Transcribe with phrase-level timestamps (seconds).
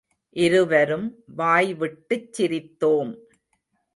[0.35, 1.05] இருவரும்
[1.37, 3.11] வாய்விட்டுச் சிரித்தோம்.